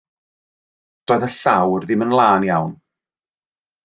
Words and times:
Doedd 1.11 1.25
y 1.27 1.29
llawr 1.33 1.85
ddim 1.85 2.05
yn 2.05 2.15
lân 2.21 2.47
iawn. 2.47 2.73